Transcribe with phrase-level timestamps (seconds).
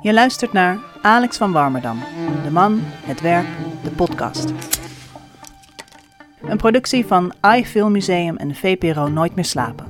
[0.00, 1.98] Je luistert naar Alex van Warmerdam.
[2.44, 3.46] De man, het werk,
[3.82, 4.52] de podcast.
[6.40, 9.86] Een productie van iFilm Museum en VPRO Nooit meer slapen.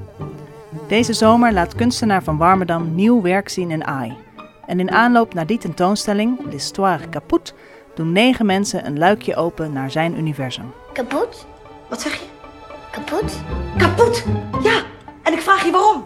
[0.86, 4.16] Deze zomer laat kunstenaar van Warmerdam nieuw werk zien in AI.
[4.66, 7.54] En in aanloop naar die tentoonstelling, L'Histoire Kaput,
[7.94, 10.72] doen negen mensen een luikje open naar zijn universum.
[10.92, 11.46] Kapot?
[11.88, 12.26] Wat zeg je?
[12.90, 13.42] Kapot?
[13.76, 14.24] Kapot!
[14.62, 14.82] Ja,
[15.22, 16.04] en ik vraag je waarom.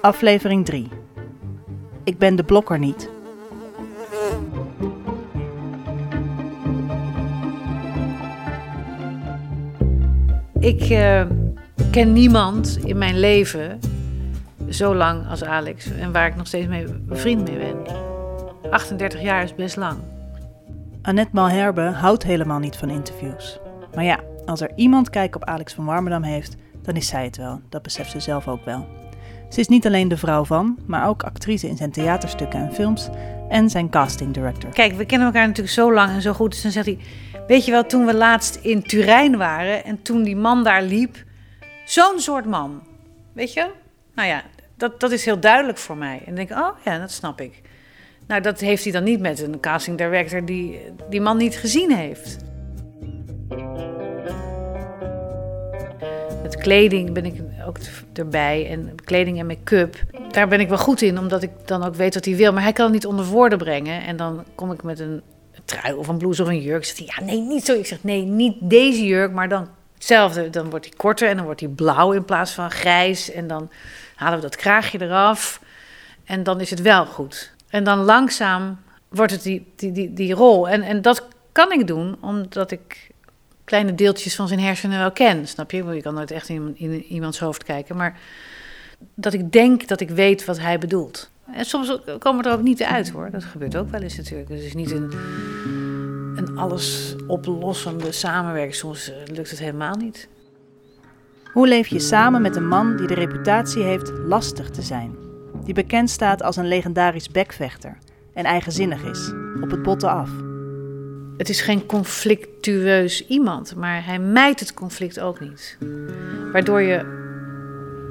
[0.00, 0.97] Aflevering 3.
[2.08, 3.10] Ik ben de blokker niet.
[10.60, 11.26] Ik eh,
[11.90, 13.80] ken niemand in mijn leven
[14.68, 17.76] zo lang als Alex en waar ik nog steeds mee vriend mee ben.
[18.70, 19.98] 38 jaar is best lang.
[21.02, 23.58] Annette Malherbe houdt helemaal niet van interviews.
[23.94, 27.36] Maar ja, als er iemand kijk op Alex van Warmerdam heeft, dan is zij het
[27.36, 27.60] wel.
[27.68, 28.86] Dat beseft ze zelf ook wel.
[29.48, 33.08] Ze is niet alleen de vrouw van, maar ook actrice in zijn theaterstukken en films
[33.48, 34.70] en zijn casting director.
[34.70, 36.50] Kijk, we kennen elkaar natuurlijk zo lang en zo goed.
[36.50, 36.98] Dus dan zegt hij,
[37.46, 41.24] weet je wel, toen we laatst in Turijn waren en toen die man daar liep,
[41.84, 42.82] zo'n soort man.
[43.32, 43.70] Weet je?
[44.14, 44.42] Nou ja,
[44.76, 46.18] dat, dat is heel duidelijk voor mij.
[46.18, 47.60] En dan denk ik, oh ja, dat snap ik.
[48.26, 51.92] Nou, dat heeft hij dan niet met een casting director die die man niet gezien
[51.92, 52.36] heeft.
[56.68, 57.34] Kleding ben ik
[57.66, 57.76] ook
[58.12, 59.96] erbij en kleding en make-up.
[60.30, 62.52] Daar ben ik wel goed in, omdat ik dan ook weet wat hij wil.
[62.52, 64.02] Maar hij kan het niet onder woorden brengen.
[64.02, 65.22] En dan kom ik met een
[65.64, 66.84] trui of een blouse of een jurk.
[66.84, 67.74] Zegt hij, ja, nee, niet zo.
[67.74, 70.50] Ik zeg, nee, niet deze jurk, maar dan hetzelfde.
[70.50, 73.30] Dan wordt hij korter en dan wordt hij blauw in plaats van grijs.
[73.30, 73.70] En dan
[74.14, 75.60] halen we dat kraagje eraf.
[76.24, 77.52] En dan is het wel goed.
[77.68, 80.68] En dan langzaam wordt het die, die, die, die rol.
[80.68, 83.07] En, en dat kan ik doen, omdat ik
[83.68, 85.48] kleine deeltjes van zijn hersenen wel ken.
[85.48, 85.84] Snap je?
[85.84, 87.96] Je kan nooit echt in, in iemands hoofd kijken.
[87.96, 88.18] Maar
[89.14, 91.30] dat ik denk dat ik weet wat hij bedoelt.
[91.52, 93.30] En soms komen we er ook niet uit hoor.
[93.30, 94.48] Dat gebeurt ook wel eens natuurlijk.
[94.48, 95.12] Het is niet een,
[96.36, 98.74] een alles oplossende samenwerking.
[98.74, 100.28] Soms eh, lukt het helemaal niet.
[101.52, 105.16] Hoe leef je samen met een man die de reputatie heeft lastig te zijn?
[105.64, 107.98] Die bekend staat als een legendarisch bekvechter
[108.34, 110.47] en eigenzinnig is, op het botten af.
[111.38, 115.78] Het is geen conflictueus iemand, maar hij mijt het conflict ook niet.
[116.52, 117.06] Waardoor je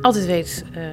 [0.02, 0.88] altijd weet uh,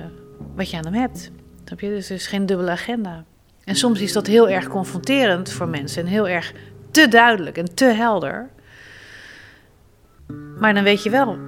[0.56, 1.30] wat je aan hem hebt.
[1.64, 1.88] Snap je?
[1.88, 3.24] Dus er is geen dubbele agenda.
[3.64, 6.52] En soms is dat heel erg confronterend voor mensen en heel erg
[6.90, 8.50] te duidelijk en te helder.
[10.58, 11.38] Maar dan weet je wel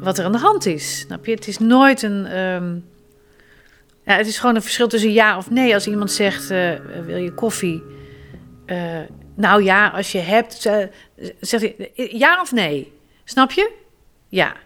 [0.00, 0.98] wat er aan de hand is.
[0.98, 1.26] Snap?
[1.26, 2.38] Het is nooit een.
[2.38, 2.84] Um,
[4.04, 5.74] ja, het is gewoon een verschil tussen ja of nee.
[5.74, 6.70] Als iemand zegt: uh,
[7.06, 7.82] Wil je koffie?
[8.66, 9.00] Uh,
[9.36, 10.54] nou ja, als je hebt.
[11.40, 12.92] Zegt hij ja of nee?
[13.24, 13.72] Snap je?
[14.28, 14.56] Ja.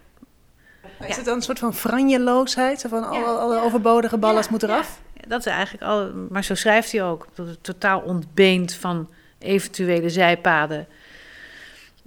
[1.06, 2.84] Is het dan een soort van franjeloosheid?
[2.88, 5.00] Van alle, alle overbodige ballast moet eraf?
[5.28, 6.10] Dat is eigenlijk al.
[6.28, 7.26] Maar zo schrijft hij ook.
[7.60, 10.86] Totaal ontbeend van eventuele zijpaden.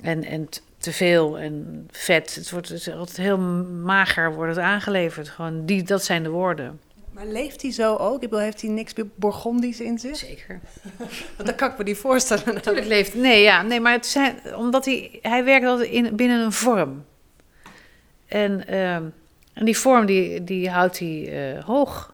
[0.03, 2.35] En, en te veel en vet.
[2.35, 5.29] Het wordt het altijd heel mager wordt het aangeleverd.
[5.29, 6.79] Gewoon die, dat zijn de woorden.
[7.23, 8.13] Maar leeft hij zo ook?
[8.13, 10.15] Ik bedoel, heeft hij niks Bourgondisch in zich?
[10.15, 10.59] Zeker.
[11.35, 12.53] Want dan kan ik me die voorstellen.
[12.53, 13.13] Natuurlijk leeft.
[13.15, 17.05] Nee, ja, nee, maar het zijn, omdat hij, hij werkt altijd in, binnen een vorm.
[18.27, 19.11] En, uh, en
[19.53, 22.13] die vorm die, die houdt hij uh, hoog.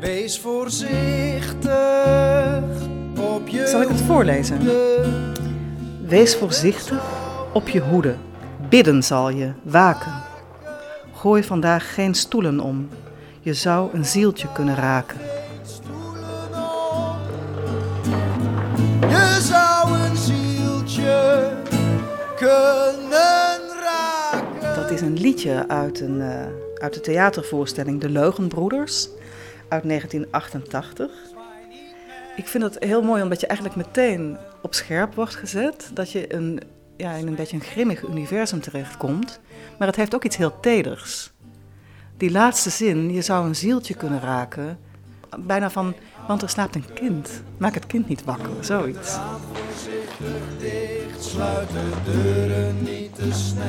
[0.00, 1.70] Wees voorzichtig
[3.18, 4.58] op je Zal ik het voorlezen?
[6.06, 7.04] Wees voorzichtig
[7.52, 8.16] op je hoede.
[8.70, 10.12] Bidden zal je, waken.
[11.14, 12.88] Gooi vandaag geen stoelen om.
[13.40, 15.20] Je zou een zieltje kunnen raken.
[19.00, 21.50] Je zou een zieltje
[22.36, 24.74] kunnen raken.
[24.74, 29.08] Dat is een liedje uit, een, uh, uit de theatervoorstelling De Leugenbroeders
[29.68, 31.10] uit 1988.
[32.36, 35.90] Ik vind het heel mooi omdat je eigenlijk meteen op scherp wordt gezet.
[35.94, 36.60] Dat je een,
[37.00, 39.40] ja, in een beetje een grimmig universum terechtkomt.
[39.78, 41.32] Maar het heeft ook iets heel teders.
[42.16, 44.78] Die laatste zin, je zou een zieltje kunnen raken.
[45.38, 45.94] Bijna van,
[46.26, 47.42] want er slaapt een kind.
[47.56, 49.18] Maak het kind niet wakker, zoiets.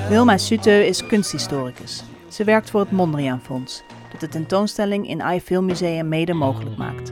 [0.09, 2.03] Wilma Suteu is kunsthistoricus.
[2.27, 7.11] Ze werkt voor het Mondriaan Fonds, dat de tentoonstelling in iFilm Museum mede mogelijk maakt.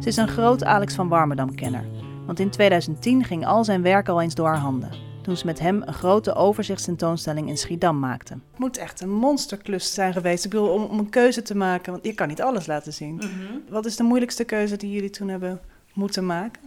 [0.00, 1.84] Ze is een groot Alex van Warmerdam-kenner,
[2.26, 5.11] want in 2010 ging al zijn werk al eens door haar handen.
[5.22, 8.32] Toen ze met hem een grote overzichtstentoonstelling in Schiedam maakte.
[8.32, 10.44] Het moet echt een monsterklus zijn geweest.
[10.44, 13.14] Ik bedoel, om, om een keuze te maken, want je kan niet alles laten zien.
[13.14, 13.62] Mm-hmm.
[13.68, 15.60] Wat is de moeilijkste keuze die jullie toen hebben
[15.92, 16.62] moeten maken?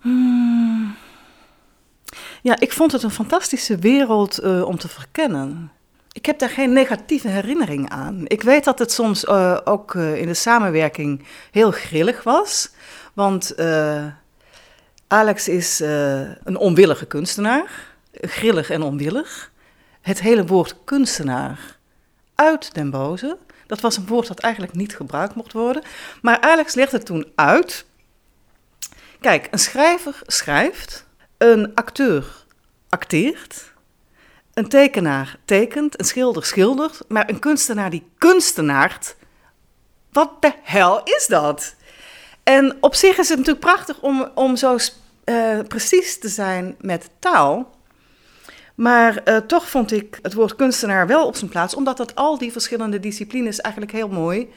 [0.00, 0.94] Hmm.
[2.42, 5.70] Ja, ik vond het een fantastische wereld uh, om te verkennen.
[6.12, 8.22] ik heb daar geen negatieve herinnering aan.
[8.26, 12.70] Ik weet dat het soms eh, ook eh, in de samenwerking heel grillig was.
[13.14, 14.06] Want eh,
[15.12, 17.94] Alex is eh, een onwillige kunstenaar.
[18.12, 19.50] Grillig en onwillig.
[20.00, 21.78] Het hele woord kunstenaar
[22.34, 23.38] uit den boze.
[23.66, 25.82] Dat was een woord dat eigenlijk niet gebruikt mocht worden.
[26.22, 27.86] Maar Alex legde het toen uit.
[29.20, 31.06] Kijk, een schrijver schrijft,
[31.38, 32.44] een acteur
[32.88, 33.72] acteert,
[34.54, 39.16] een tekenaar tekent, een schilder schildert, maar een kunstenaar die kunstenaart,
[40.12, 41.74] wat de hel is dat?
[42.50, 44.76] En op zich is het natuurlijk prachtig om, om zo
[45.24, 47.74] eh, precies te zijn met taal.
[48.74, 52.38] Maar eh, toch vond ik het woord kunstenaar wel op zijn plaats, omdat dat al
[52.38, 54.50] die verschillende disciplines eigenlijk heel mooi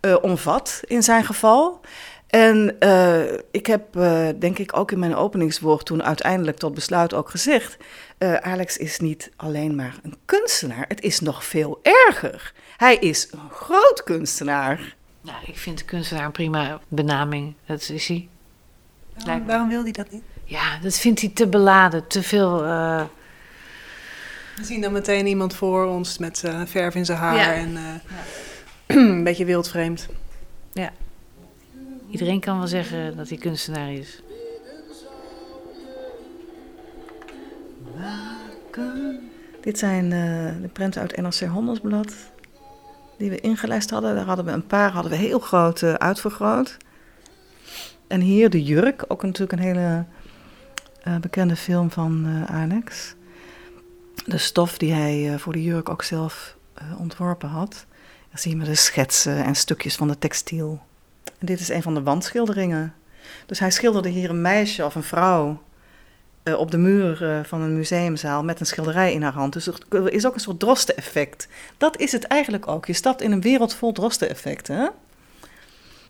[0.00, 1.80] eh, omvat in zijn geval.
[2.26, 2.76] En
[3.50, 3.82] ik heb,
[4.38, 7.76] denk ik, ook in mijn openingswoord toen uiteindelijk tot besluit ook gezegd:
[8.40, 12.52] Alex is niet alleen maar een kunstenaar, het is nog veel erger.
[12.76, 14.96] Hij is een groot kunstenaar.
[15.20, 17.54] Nou, ik vind kunstenaar een prima benaming.
[17.66, 18.28] Dat is hij.
[19.24, 20.22] Waarom, waarom wil hij dat niet?
[20.44, 22.62] Ja, dat vindt hij te beladen, te veel.
[22.62, 23.06] We
[24.66, 27.52] zien dan meteen iemand voor ons met verf in zijn haar Ja.
[27.54, 27.82] en eh,
[28.86, 28.96] Ja.
[28.96, 30.08] een beetje wildvreemd.
[30.72, 30.92] Ja.
[32.10, 34.22] Iedereen kan wel zeggen dat hij kunstenaar is.
[39.60, 42.14] Dit zijn uh, de prenten uit NRC Handelsblad
[43.20, 44.14] die we ingelijst hadden.
[44.14, 46.76] Daar hadden we een paar hadden we heel groot uh, uitvergroot.
[48.06, 50.04] En hier de jurk, ook natuurlijk een hele
[51.04, 53.14] uh, bekende film van Alex.
[54.24, 56.56] De stof die hij voor de jurk ook zelf
[56.98, 57.86] ontworpen had.
[58.28, 60.80] Dan zien we de schetsen en stukjes van de textiel.
[61.24, 62.94] En dit is een van de wandschilderingen.
[63.46, 65.62] Dus hij schilderde hier een meisje of een vrouw
[66.44, 69.52] uh, op de muur uh, van een museumzaal met een schilderij in haar hand.
[69.52, 71.48] Dus er is ook een soort drosten-effect.
[71.76, 72.86] Dat is het eigenlijk ook.
[72.86, 74.90] Je stapt in een wereld vol drosten-effecten.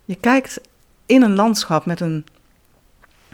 [0.05, 0.61] Je kijkt
[1.07, 2.27] in een landschap met een,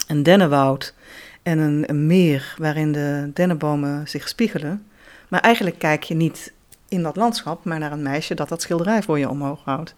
[0.07, 0.95] een dennenwoud
[1.43, 4.87] en een, een meer waarin de dennenbomen zich spiegelen.
[5.29, 6.53] Maar eigenlijk kijk je niet
[6.89, 9.95] in dat landschap, maar naar een meisje dat dat schilderij voor je omhoog houdt.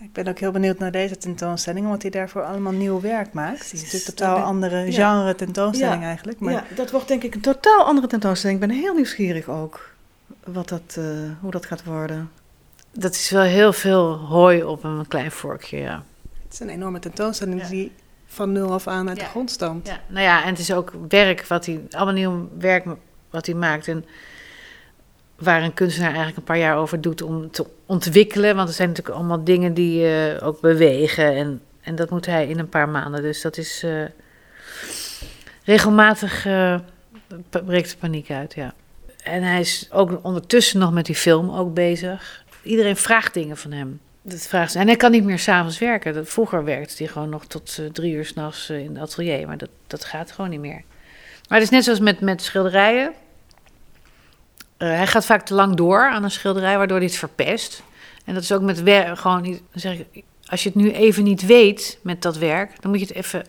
[0.00, 3.58] Ik ben ook heel benieuwd naar deze tentoonstelling, want hij daarvoor allemaal nieuw werk maakt.
[3.58, 6.06] Het is natuurlijk een totaal andere genre tentoonstelling ja.
[6.06, 6.38] eigenlijk.
[6.38, 6.52] Maar...
[6.52, 8.62] Ja, dat wordt denk ik een totaal andere tentoonstelling.
[8.62, 9.94] Ik ben heel nieuwsgierig ook
[10.44, 11.04] wat dat, uh,
[11.40, 12.30] hoe dat gaat worden.
[12.92, 16.04] Dat is wel heel veel hooi op een klein vorkje, ja.
[16.44, 17.68] Het is een enorme tentoonstelling ja.
[17.68, 17.92] die
[18.26, 19.22] van nul af aan uit ja.
[19.22, 19.86] de grond stamt.
[19.86, 22.84] Ja, nou ja, en het is ook werk wat hij, allemaal nieuw werk
[23.30, 23.88] wat hij maakt.
[23.88, 24.04] En
[25.38, 28.56] waar een kunstenaar eigenlijk een paar jaar over doet om te ontwikkelen.
[28.56, 31.34] Want er zijn natuurlijk allemaal dingen die uh, ook bewegen.
[31.34, 33.22] En, en dat moet hij in een paar maanden.
[33.22, 34.04] Dus dat is uh,
[35.64, 36.78] regelmatig uh,
[37.50, 38.74] breekt de paniek uit, ja.
[39.22, 42.44] En hij is ook ondertussen nog met die film ook bezig.
[42.62, 44.00] Iedereen vraagt dingen van hem.
[44.22, 44.74] Dat vraagt.
[44.74, 46.26] En hij kan niet meer s'avonds werken.
[46.26, 49.46] Vroeger werkte hij gewoon nog tot drie uur s'nachts in het atelier.
[49.46, 50.82] Maar dat, dat gaat gewoon niet meer.
[51.48, 53.12] Maar het is net zoals met, met schilderijen.
[54.78, 57.82] Uh, hij gaat vaak te lang door aan een schilderij, waardoor hij het verpest.
[58.24, 59.62] En dat is ook met werk gewoon niet.
[59.72, 63.06] Zeg ik, als je het nu even niet weet met dat werk, dan moet je
[63.06, 63.46] het even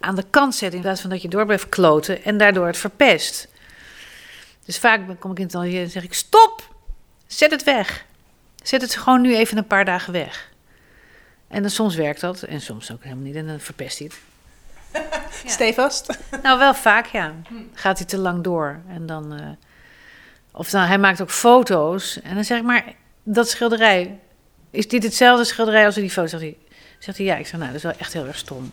[0.00, 2.76] aan de kant zetten in plaats van dat je door blijft kloten en daardoor het
[2.76, 3.48] verpest.
[4.64, 6.74] Dus vaak kom ik in het atelier en zeg ik: stop,
[7.26, 8.04] zet het weg.
[8.62, 10.50] Zet het gewoon nu even een paar dagen weg.
[11.48, 14.18] En dan soms werkt dat en soms ook helemaal niet en dan verpest hij het.
[15.44, 15.50] ja.
[15.50, 16.18] Stevast?
[16.42, 17.34] Nou, wel vaak ja.
[17.74, 19.40] Gaat hij te lang door en dan.
[19.40, 19.48] Uh,
[20.52, 22.20] of dan, hij maakt ook foto's.
[22.20, 22.84] En dan zeg ik, maar
[23.22, 24.18] dat schilderij,
[24.70, 26.28] is dit hetzelfde schilderij als die foto?
[26.28, 26.56] Zegt hij,
[26.98, 27.36] zegt hij ja.
[27.36, 28.72] Ik zeg, nou, dat is wel echt heel erg stom.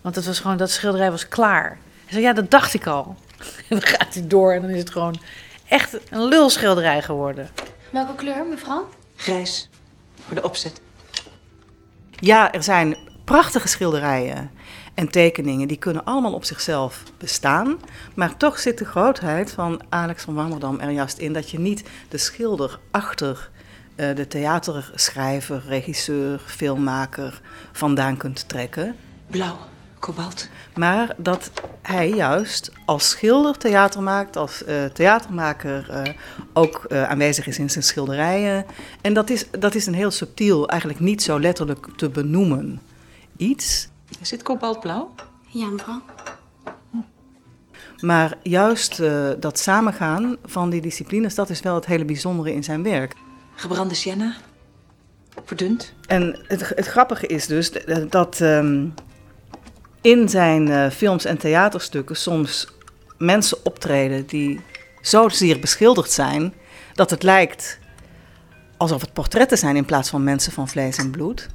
[0.00, 1.68] Want dat was gewoon, dat schilderij was klaar.
[2.04, 3.16] Hij zegt, ja, dat dacht ik al.
[3.38, 5.20] En dan gaat hij door en dan is het gewoon
[5.68, 7.48] echt een lulschilderij geworden.
[7.90, 8.88] Welke kleur, mevrouw?
[9.16, 9.68] Grijs,
[10.26, 10.80] voor de opzet.
[12.10, 14.50] Ja, er zijn prachtige schilderijen
[14.94, 17.78] en tekeningen, die kunnen allemaal op zichzelf bestaan.
[18.14, 21.84] Maar toch zit de grootheid van Alex van Warmerdam er juist in dat je niet
[22.08, 23.50] de schilder achter
[23.96, 27.40] uh, de theaterschrijver, regisseur, filmmaker
[27.72, 28.96] vandaan kunt trekken.
[29.26, 29.56] Blauw,
[29.98, 30.48] kobalt.
[30.74, 31.50] Maar dat
[31.82, 36.02] hij juist als schilder theater maakt, als uh, theatermaker uh,
[36.52, 38.66] ook aanwezig is in zijn schilderijen.
[39.00, 42.80] En dat is, dat is een heel subtiel, eigenlijk niet zo letterlijk te benoemen
[43.36, 43.88] iets.
[44.20, 45.14] Is dit kobaltblauw?
[45.48, 46.02] Ja, mevrouw.
[48.00, 52.64] Maar juist uh, dat samengaan van die disciplines, dat is wel het hele bijzondere in
[52.64, 53.14] zijn werk.
[53.54, 54.34] Gebrande sienna,
[55.44, 55.92] verdund.
[56.06, 57.72] En het, het grappige is dus
[58.08, 58.94] dat um,
[60.00, 62.68] in zijn uh, films en theaterstukken soms
[63.18, 64.60] mensen optreden die
[65.00, 66.54] zozeer beschilderd zijn
[66.94, 67.78] dat het lijkt
[68.76, 71.48] alsof het portretten zijn in plaats van mensen van vlees en bloed.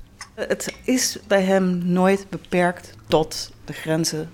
[0.48, 4.30] Het is bij hem nooit beperkt tot de grenzen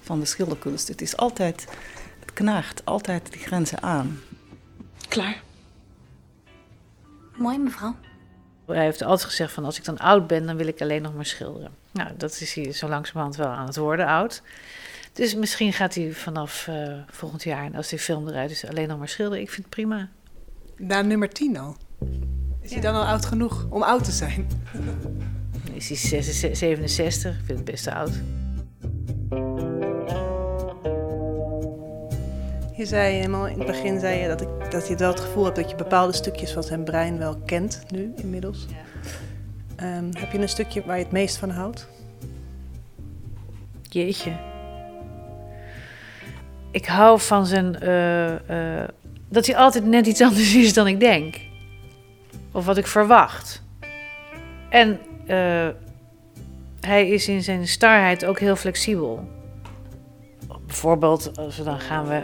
[0.00, 0.88] van de schilderkunst.
[0.88, 1.66] Het is altijd,
[2.20, 4.20] het knaagt altijd die grenzen aan.
[5.08, 5.42] Klaar.
[7.36, 7.96] Mooi, mevrouw.
[8.66, 11.14] Hij heeft altijd gezegd van als ik dan oud ben, dan wil ik alleen nog
[11.14, 11.70] maar schilderen.
[11.90, 14.42] Nou, dat is hij zo langzamerhand wel aan het worden oud.
[15.12, 18.88] Dus misschien gaat hij vanaf uh, volgend jaar, en als die film eruit is, alleen
[18.88, 19.42] nog maar schilderen.
[19.42, 20.08] Ik vind het prima.
[20.76, 21.76] Na nummer 10 al.
[22.60, 24.46] Is hij dan al oud genoeg om oud te zijn?
[25.78, 27.38] Is hij 67?
[27.38, 28.10] Ik vind het best oud.
[32.76, 35.44] Je zei helemaal in het begin zei je dat, ik, dat je wel het gevoel
[35.44, 38.66] hebt dat je bepaalde stukjes van zijn brein wel kent nu inmiddels.
[38.68, 39.96] Ja.
[39.96, 41.88] Um, heb je een stukje waar je het meest van houdt?
[43.82, 44.36] Jeetje.
[46.70, 47.76] Ik hou van zijn.
[47.82, 48.88] Uh, uh,
[49.28, 51.40] dat hij altijd net iets anders is dan ik denk.
[52.52, 53.62] Of wat ik verwacht.
[54.70, 55.68] En uh,
[56.80, 59.28] hij is in zijn starheid ook heel flexibel.
[60.66, 62.22] Bijvoorbeeld, als we dan gaan we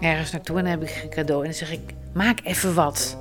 [0.00, 1.40] ergens naartoe en dan heb ik een cadeau.
[1.40, 1.80] En dan zeg ik,
[2.12, 3.18] maak even wat.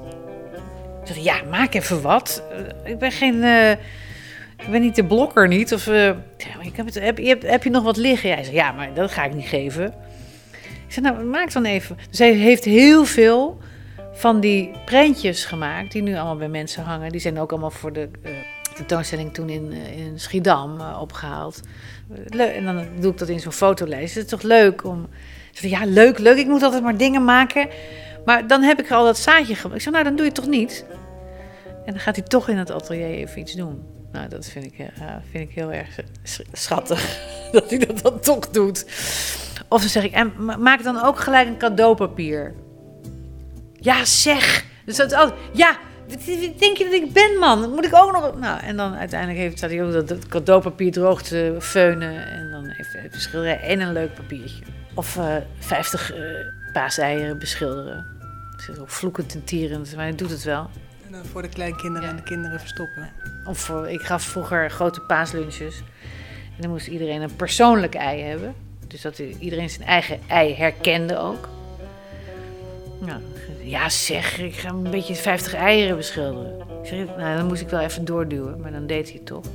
[1.04, 2.44] Zeg, ja, maak even wat.
[2.52, 3.36] Uh, ik ben geen...
[3.36, 3.72] Uh,
[4.58, 5.74] ik ben niet de blokker niet.
[5.74, 5.88] Of
[6.62, 8.30] ik heb, heb, heb, je nog wat liggen?
[8.30, 9.86] Hij zegt, ja, maar dat ga ik niet geven.
[10.62, 11.98] Ik zeg, nou, maak dan even.
[12.10, 13.58] Dus heeft heel veel
[14.14, 15.92] van die prentjes gemaakt...
[15.92, 17.12] die nu allemaal bij mensen hangen.
[17.12, 18.10] Die zijn ook allemaal voor de
[18.76, 21.60] tentoonstelling toen in, in Schiedam opgehaald.
[22.30, 24.16] En dan doe ik dat in zo'n fotolijst.
[24.16, 25.08] Het is toch leuk om
[25.52, 26.38] ja, leuk, leuk.
[26.38, 27.68] Ik moet altijd maar dingen maken.
[28.26, 29.76] Maar dan heb ik al dat zaadje gemaakt.
[29.76, 30.86] Ik zei, nou, dan doe je toch niet?
[31.86, 33.84] En dan gaat hij toch in het atelier even iets doen.
[34.12, 34.88] Nou, dat vind ik, uh,
[35.32, 36.00] vind ik heel erg
[36.52, 37.20] schattig.
[37.52, 38.86] dat hij dat dan toch doet.
[39.68, 42.54] Of dan zeg ik, en maak dan ook gelijk een cadeaupapier.
[43.74, 44.66] Ja, zeg.
[44.86, 45.78] Dus dat ja,
[46.58, 47.62] denk je dat ik ben, man?
[47.62, 48.40] Dat moet ik ook nog...
[48.40, 52.28] Nou, en dan uiteindelijk heeft, staat hij ook dat cadeaupapier droog te feunen.
[52.28, 54.64] En dan even, even schilderen en een leuk papiertje.
[54.94, 56.20] Of uh, 50 uh,
[56.74, 58.06] paaseieren beschilderen.
[58.58, 60.70] Zit ook vloekend en tierend, maar hij doet het wel.
[61.06, 62.10] En dan voor de kleinkinderen ja.
[62.10, 63.10] en de kinderen verstoppen.
[63.46, 65.78] Of voor, ik gaf vroeger grote paaslunches.
[66.56, 68.54] En dan moest iedereen een persoonlijk ei hebben.
[68.88, 71.50] Dus dat iedereen zijn eigen ei herkende ook.
[73.00, 73.22] Nou,
[73.66, 76.60] ja zeg, ik ga een beetje 50 eieren beschilderen.
[76.82, 79.46] Ik zeg, nou, dan moest ik wel even doorduwen, maar dan deed hij het toch.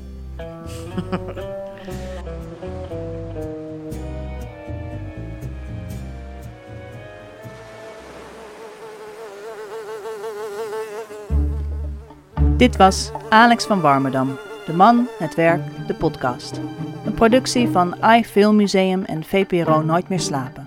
[12.56, 16.60] Dit was Alex van Warmerdam, De Man, Het Werk, de podcast.
[17.04, 20.66] Een productie van iFilm Museum en VPRO Nooit meer slapen.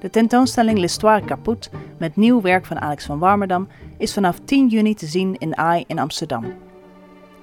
[0.00, 1.70] De tentoonstelling L'Histoire Caput
[2.02, 3.68] met nieuw werk van Alex van Warmerdam
[3.98, 6.44] is vanaf 10 juni te zien in AI in Amsterdam.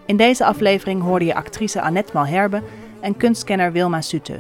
[0.05, 2.61] In deze aflevering hoorde je actrice Annette Malherbe
[3.01, 4.39] en kunstkenner Wilma Suteu.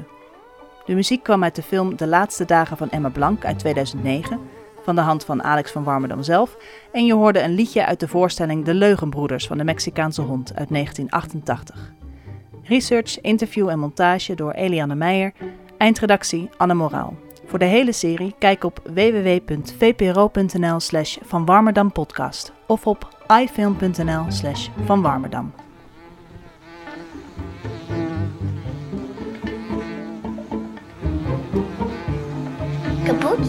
[0.85, 4.39] De muziek kwam uit de film De Laatste Dagen van Emma Blank uit 2009
[4.83, 6.57] van de hand van Alex van Warmerdam zelf.
[6.91, 10.69] En je hoorde een liedje uit de voorstelling De Leugenbroeders van de Mexicaanse hond uit
[10.69, 11.93] 1988.
[12.63, 15.33] Research, interview en montage door Eliane Meijer.
[15.77, 17.13] Eindredactie Anne Moraal.
[17.49, 23.07] Voor de hele serie kijk op www.vpro.nl slash Van Warmerdam podcast of op
[23.41, 25.53] ifilm.nl slash Van Warmerdam.
[33.03, 33.39] Kapot?